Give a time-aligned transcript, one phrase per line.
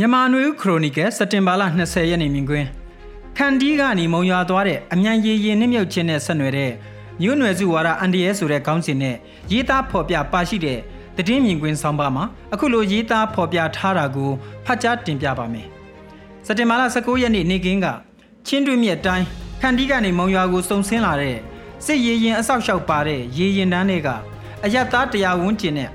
[0.00, 2.68] မြန်မာနွေဦးခရိုနီကယ်စက်တင်ဘာလ20ရက်နေ့မြင်ကွင်း
[3.36, 6.72] ခန်ဒီကနေမုံရွာသွားတဲ့အမြန်ရည်ရင်နှိမ့်မြုပ်ခြင်းနဲ့ဆက်နွယ်တဲ့
[7.22, 9.16] မြို့နယ်စုဝါဒအန်ဒီရဲဆိုတဲ့ခေါင်းစဉ်နဲ့
[9.52, 10.78] ရေးသားဖော်ပြပါရှိတဲ့
[11.16, 14.30] တည်င်းမြင်ကွင်းဆောင်းပါမှာအခုလိုရေးသားဖော်ပြထားတာကို
[14.66, 15.66] ဖတ်ကြားတင်ပြပါမယ်
[16.46, 17.86] စက်တင်ဘာလ19ရက်နေ့နေ့ကင်းက
[18.46, 19.24] ချင်းတွင်းမြက်တိုင်း
[19.60, 21.36] ခန်ဒီကနေမုံရွာကိုစုံဆင်းလာတဲ့
[21.84, 24.08] စစ်ရည်ရင်အဆောက်အအုံပါတဲ့ရည်ရင်တန်းတွေက
[24.64, 25.90] အယက်သားတရားဝန်းကျင်နဲ့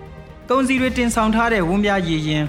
[0.49, 2.45] ကုံစီတွေတင်ဆောင်ထားတဲ့ဝန်းပြရည်ရင်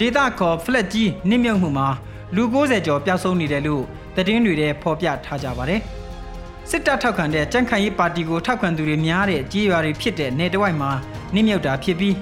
[0.00, 1.88] ဒေတာခေါ် flat ကြီးနစ်မြုပ်မှုမှာ
[2.34, 3.82] လူ90ကျော်ပျောက်ဆုံးနေတယ်လို့
[4.16, 5.80] သတင်းတွေထဲဖော်ပြထားကြပါတယ်။
[6.70, 10.90] စစ်တပ်ထောက်ခံတဲ့ကြံ့ခိုင်ရေးပါတီကိုထောက်ခံသူတွေများတဲ့ကြေးရွာတွေဖြစ်တဲ့နေတဝိုက်မှာ
[11.34, 12.14] နစ်မြုပ်တာဖြစ်ပြီး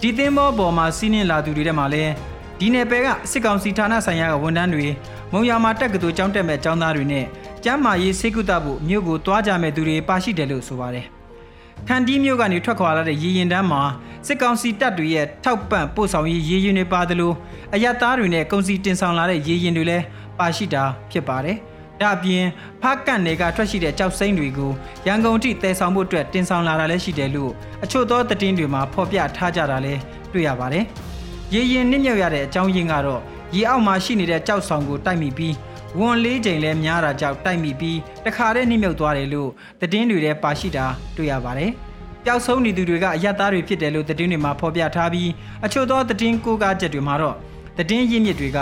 [0.00, 2.12] ဒီသင်းဘောပေါ်မှာစီးနင်းလာသူတွေထဲမှာလည်း
[2.58, 4.86] ဒီနယ်ပယ်ကစစ်ကောင်စီဌာနဆိုင်ရာကဝန်ထမ်းတွေ
[5.32, 7.24] မုံရွာမှာတက်ကတူကျောင်းတက်မဲ့ကျောင်းသားတွေနဲ့
[7.64, 11.06] ကျမ်းမာရေးစေကုသဖို့မြို့ကိုတွားကြမဲ့သူတွေပါရှိတယ်လို့ဆိုပါတယ်။
[11.88, 13.82] ခန်ဒီမြို့ကနေထွက်ခွာလာတဲ့ရေရင်တန်းမှာ
[14.26, 17.32] စစ်ကောင်စီတပ်တွေရဲ့ထောက်ပံ့ပို့ဆောင်ရေးရေရင်တွေပါသလို
[17.74, 20.04] အရသားတွေနဲ့ကုန်စီတင်ဆောင်လာတဲ့ရေရင်တွေလည်း
[20.38, 21.56] ပါရှိတာဖြစ်ပါတယ်။
[22.00, 22.44] ဒါအပြင်
[22.82, 24.72] ဖားကန့်တွေကထွက်ရှိတဲ့ကြောက်စိမ့်တွေကို
[25.06, 27.52] ရန်ကုန်ထိတည်ဆောင်ဖို့အတွက်တင်ဆောင်လာတာလည်းရှိတယ်လို့
[27.84, 30.00] အချို့သောသတင်းတွေမှာဖော်ပြထားကြတာလည်း
[30.32, 30.84] တွေ့ရပါတယ်။
[31.54, 33.20] ရေရင်နစ်မြုပ်ရတဲ့အကြောင်းရင်းကတော့
[33.54, 35.54] ရေအောက်မှာရှိနေတဲ့ကြောက်ဆောင်ကိုတိုက်မိပြီး
[35.98, 41.72] ဝန်လေးချိန်လဲများတာကြောင့်တိုက်မိပြီးတခါတည်းနှိမ့်မြုပ်သွားတယ်လို့သတင်းတွေထဲပါရှိတာတွေ့ရပါတယ်။
[42.26, 45.30] ပျောက်ဆုံးနေသူတွေကအယက်သားတွေဖြစ်တယ်လို့သတင်းတွေမှာဖော်ပြထားပြီး
[45.64, 47.36] အချို့သောသတင်းကိုးကားချက်တွေမှာတော့
[47.78, 48.58] သတင်းရင်းမြစ်တွေက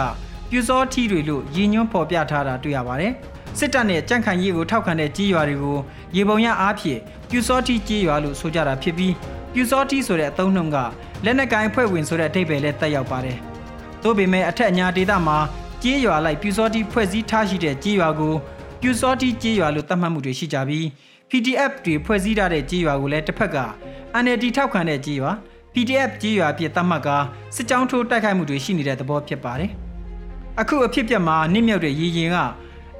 [0.50, 3.12] ပြူစောထီတွေလို့ရည်ညွှန်းဖော်ပြထားတာတွေ့ရပါတယ်။
[3.58, 5.78] စစ်တပ်နဲ့ကြန့်ခိုင်ရေးကိုထောက်ခံတဲ့ကြီးရွာတွေကို
[6.16, 9.14] ရေပုံရအားဖြင့်ပြူစောထီကြီးရွာလို့ဆိုကြတာဖြစ်ပြီး
[9.52, 10.76] ပြူစောထီဆိုတဲ့အသုံးနှုန်းက
[11.24, 13.36] လက်နက်ကိုင်ဖွဲ့ဝင်ဆိုတဲ့အဓိပ္ပာယ်နဲ့တက်ရောက်ပါတယ်။
[14.02, 15.38] သို့ပေမဲ့အထက်အညာဒေသမှာ
[15.82, 18.34] ကြေးရွာလိုက်ပြူစောတိဖွဲ့စည်းထားရှိတဲ့ကြေးရွာကို
[18.80, 20.86] ပြူစောတိကြေးရွာလို့သတ်မှတ်မှုတွေရှိကြပြီး
[21.32, 23.58] PDF တွေဖွဲ့စည်းထားတဲ့ကြေးရွာကိုလည်းတစ်ဖက်က
[24.22, 25.32] NLD ထောက်ခံတဲ့ကြေးရွာ
[25.72, 27.08] PDF ကြေးရွာအဖြစ်သတ်မှတ်က
[27.56, 29.70] စစ်ကြောင်းထိုးတိုက်ခိုက်မှုတွေရှိနေတဲ့သဘောဖြစ်ပါတယ်။
[30.60, 32.36] အခုအဖြစ်ပြက်မှာနစ်မြုပ်တဲ့ရည်ရင်က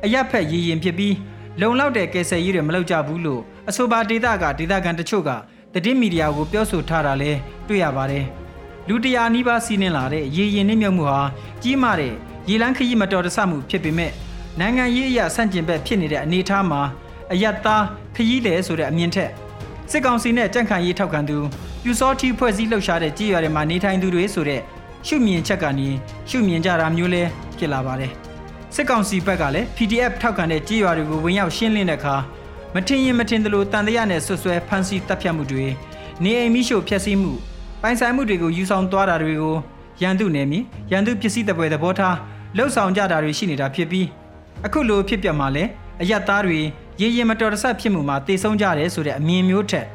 [0.05, 1.14] အရက်ဖက်ရည်ရင်ဖြစ်ပြီး
[1.60, 5.31] လုံလောက်တဲ့ကယ်ဆယ်ရေးတွေမလုပ်ကြဘူးလို့အဆိုပါဒေတာကဒေတာကန်တချို့က
[5.75, 7.38] သတင်းမီဒီယာကိုပြောဆိုထားတာလည်း
[7.69, 8.25] တွေ့ရပါတယ်။
[8.88, 11.21] လူတရာနီးပါးစီးနှင်လာတဲ့ရည်ရင်နစ်မြုပ်မှုဟာ
[11.62, 12.15] ကြီးမားတဲ့
[12.48, 14.12] ရေလန်းခရီးမတော်တဆမှုဖြစ်ပေမဲ့
[14.59, 16.81] နိုင်ငံရေးအရာဆန့်ကျင်ဘက်ဖြစ်နေတဲ့အနေအထားမှာ
[17.32, 17.84] အယက်သား
[18.16, 19.31] ခရီးတယ်ဆိုတဲ့အမြင်ထက်
[19.91, 21.38] စစ်ကောင်စီနဲ့ကြန့်ခိုင်ရေးထောက်ခံသူ
[21.82, 24.60] ပြူစောတိဖွဲ့စည်းလှုပ်ရှားတဲ့ကြေးရွာတွေမှာနေထိုင်သူတွေဆိုတဲ့
[25.06, 25.88] ရှုမြင်ချက်ကနေ
[26.28, 27.22] ရှုမြင်ကြတာမျိုးလဲ
[27.59, 28.12] ဖြစ်လာပါတယ်
[28.75, 32.16] စစ်ကောင်စီဘက်ကလည်း PDF ထောက်ခံတဲ့ကြေးရွာတွေကိုဝင်ရောက်ရှင်းလင်းတဲ့အခါ
[32.75, 35.66] မထင်ရင်မထင်သလိုတန်တရားနဲ့ဆွဆွဲဖမ်းဆီးတပ်ဖြတ်မှုတွေ
[36.22, 37.32] နေအိမ်မိရှို့ဖျက်ဆီးမှု
[37.82, 39.56] ပိုင်ဆိုင်မှုတွေကိုယူဆောင်သွားတာတွေကို
[40.03, 40.60] ရန်သူနယ်မြေ
[40.91, 42.16] ရန်သူပစ္စည်းတပွဲသဘောထား
[42.56, 44.06] လှုပ်ဆောင်ကြတာတွေရှိနေတာဖြစ်ပြီး
[44.65, 45.65] အခုလိုဖြစ်ပျက်မှာလဲ
[46.00, 46.60] အယက်သားတွေ
[47.03, 49.87] ရေရင်မတော်တဆဖြစ်မှုမှာတေဆုံးကြတယ်ဆိုတဲ့အမြင်မျိုးထက်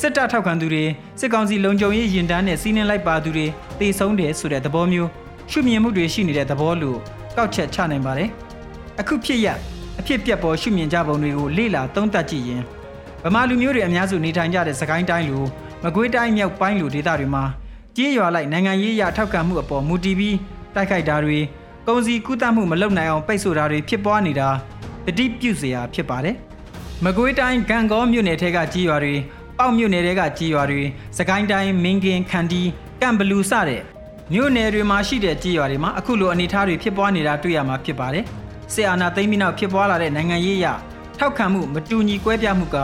[0.00, 0.84] စစ်တပ်ထောက်ခံသူတွေ
[1.20, 3.46] စစ်ကောင်စီလုံခြုံရေးရင်တန်းနဲ့စီးနှင်းလိုက်ပါသူတွေ
[3.80, 5.10] တေဆုံးတယ်ဆိုတဲ့သဘောမျိုး
[5.50, 6.98] ရှုမြင်မှုတွေရှိနေတဲ့သဘောလို့
[7.36, 8.28] ကောက်ချက်ချနိုင်ပါတယ်
[9.00, 9.46] အခုဖြစ်ရ
[10.00, 12.62] အဖြစ်ပြက်ပေါ်ရှုမြင်ကြပုံတွေကိုလေ့လာသုံးသပ်ကြည့်ရင်
[13.24, 15.44] ဗမာလူမျိုးတွေအများစုနေထိုင်ကြတဲ့စကိုင်းတိုင်းလို
[15.84, 17.44] မကွေးတိုင်းမြောက်ပိုင်းလိုဒေသတွေမှာ
[17.96, 20.36] ကြေးရွာလိုက်နိုင်ငံရေးအရထောက်ခံမှုအပေါ်မူတည်ပြီး
[20.74, 21.38] တိုက်ခိုက်တာတွေ
[21.86, 24.48] ကုန်စည်ကူးသန်းမှုမလုပ်နိုင်အောင်ပိတ်ဆို့တာတွေဖြစ်ပွားနေတာ
[25.06, 26.36] တတိပြုစရာဖြစ်ပါတယ်။
[27.04, 29.14] မကွေးတိုင်းဂံကောမြို့နယ်ထဲကကြီးရွာတွေ
[29.58, 30.82] ပေါက်မြို့နယ်ထဲကကြီးရွာတွေ
[31.18, 32.62] စကိုင်းတိုင်းမင်းကင်ခန္တီ
[33.00, 33.82] ကံဘလူစတဲ့
[34.32, 38.24] မြို့နယ်တွေမှာရှိတဲ့ကြီးရွာတွေမှာအခုလိုအနေအထားတွေဖြစ်ပွားနေတာတွေ့ရမှာဖြစ်ပါတယ်။
[38.72, 40.66] ဆီအာနာသိမ်းပြီးနောက်ဖြစ်ပွားလာတဲ့နိုင်ငံရေးအရ
[41.18, 42.76] ထောက်ခံမှုမတူညီကွဲပြားမှုက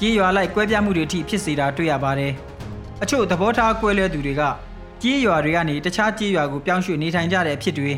[0.00, 2.32] ကြီးရွာလိုက်ကွဲပြားမှုတွေအထိဖြစ်စေတာတွေ့ရပါတယ်။
[3.02, 4.42] အချို့သဘောထားကွဲလွဲသူတွေက
[5.02, 7.92] ကြီးရွာတွေကနေတခြားကြီးရွာကိုပြောင်းရွှေ့နေထိုင်ကြတဲ့အဖြစ်တွေ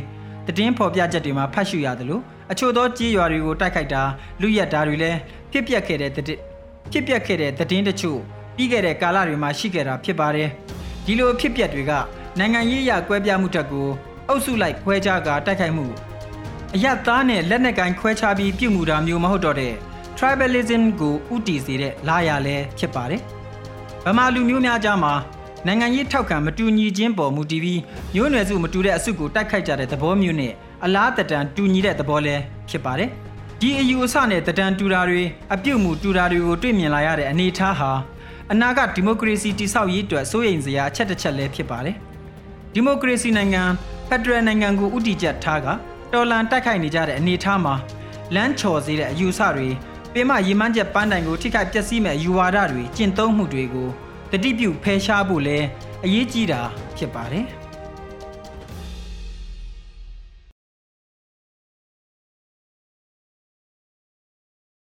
[0.56, 4.02] တည်င်းဖော်ပြချက်တွေမှာဖတ်ရှုရတယ်လို့ အချို့သောကြေးရွာတွေကိုတိုက်ခိုက်တာ
[4.40, 5.18] လူရက်တာတွေလည်း
[5.52, 8.18] ဖြစ်ပျက်ခဲ့တဲ့ဖြစ်ပျက်ခဲ့တဲ့တည်င်းတချို့
[8.56, 10.48] ပြီးခဲ့တဲ့ကာလတွေမှာရှိခဲ့တာဖြစ်ပါတယ်
[11.04, 11.92] ဒီလိုဖြစ်ပျက်တွေက
[12.38, 13.88] နိုင်ငံရေးရကွဲပြားမှုတက်ကို
[14.28, 15.86] အုပ်စုလိုက်ခွဲခြားကတိုက်ခိုက်မှု
[16.74, 19.74] အယက်သားနဲ့လက်နက်ကင်ခွဲခြားပြီးပြုမှုတာမျိုးမဟုတ်တော့တဲ့
[20.18, 23.20] tribalism ကိုဥတီစေတဲ့လာရလဲဖြစ်ပါတယ်
[24.04, 25.14] ဗမာလူမျိုးများကြားမှာ
[25.66, 27.80] နိုင်ငံရေးထောက်ခံမတူညီခြင်းပေါ်မူတည်ပြီး
[28.14, 30.52] မျိုးနွယ်စုမတူတဲ့အစုကိုတိုက်ခိုက်ကြတဲ့သဘောမျိုးနဲ့
[30.84, 33.08] အလားတတန်တူညီတဲ့သဘောလည်းဖြစ်ပါတယ်။
[33.60, 35.22] ဒီအယူအဆနဲ့တတန်တူတာတွေ
[35.54, 37.90] အပြုတ်မှုတူတာတွေကိုတွေ့မြင်လာရတဲ့အနေအထားဟာ
[38.52, 41.96] အနာဂတ်ဒီမိုကရေစီတည်ဆောက်ရေးအတွက်စိုးရိမ်စရာအချက်တစ်ချက်လည်းဖြစ်ပါတယ်။
[42.74, 43.62] ဒီမိုကရေစီနိုင်ငံ
[44.08, 45.66] ဖက်ဒရယ်နိုင်ငံကိုဥတီချက်ထားက
[46.12, 47.74] တော်လန်တိုက်ခိုက်နေကြတဲ့အနေအထားမှာ
[48.34, 49.68] လမ်းချော်စေတဲ့အယူဆတွေ
[50.12, 53.88] ပင်မရေမန်းချက်ပန်းတိုင်ကိုထိခိုက်ပျက်စီးမဲ့ယူဝါဒတွေကျင့်သုံးမှုတွေကို
[54.30, 55.58] တတိပြုဖယ်ရှားဖို့လဲ
[56.04, 56.60] အရေးကြီးတာ
[56.96, 57.46] ဖြစ်ပါတယ်။